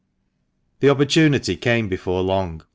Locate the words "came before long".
1.55-2.63